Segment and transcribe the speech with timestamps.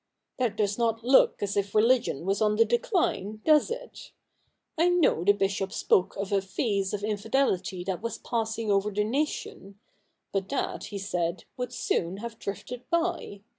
[0.39, 4.11] That does not look as if religion was on the decline, does it?
[4.75, 9.03] I know the Bishop spoke of a phase of infidelity that was passing over the
[9.03, 9.77] nation:
[10.31, 13.41] but that, he said, would soon have drifted by.